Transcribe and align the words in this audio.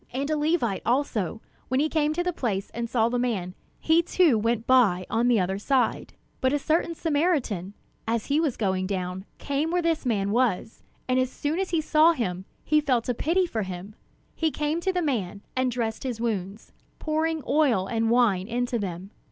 And 0.11 0.31
a 0.31 0.35
Levite, 0.35 0.81
also, 0.83 1.41
when 1.67 1.79
he 1.79 1.87
came 1.87 2.11
to 2.13 2.23
the 2.23 2.33
place, 2.33 2.71
and 2.71 2.89
saw 2.89 3.07
the 3.07 3.19
man, 3.19 3.53
he 3.79 4.01
too 4.01 4.35
went 4.35 4.65
by 4.65 5.05
on 5.11 5.27
the 5.27 5.39
other 5.39 5.59
side. 5.59 6.13
But 6.39 6.53
a 6.53 6.57
certain 6.57 6.95
Samaritan, 6.95 7.75
as 8.07 8.25
he 8.25 8.39
was 8.39 8.57
going 8.57 8.87
down, 8.87 9.25
came 9.37 9.69
where 9.69 9.83
this 9.83 10.03
man 10.03 10.31
was; 10.31 10.81
and 11.07 11.19
as 11.19 11.29
soon 11.31 11.59
as 11.59 11.69
he 11.69 11.81
saw 11.81 12.13
him, 12.13 12.45
he 12.63 12.81
felt 12.81 13.09
a 13.09 13.13
pity 13.13 13.45
for 13.45 13.61
him. 13.61 13.93
He 14.33 14.49
came 14.49 14.81
to 14.81 14.91
the 14.91 15.03
man, 15.03 15.43
and 15.55 15.69
dressed 15.69 16.01
his 16.01 16.19
wounds, 16.19 16.71
pouring 16.97 17.43
oil 17.47 17.85
and 17.85 18.09
wine 18.09 18.47
into 18.47 18.79
them. 18.79 19.11